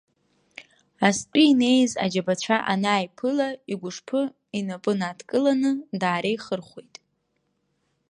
Астәи 1.07 1.45
инеиз 1.51 1.91
аџьабацәа 2.03 2.57
анааиԥыла, 2.73 3.49
игәышԥы 3.71 4.21
инапы 4.57 4.91
надкыланы, 4.99 5.71
даареихырхәеит. 6.01 6.95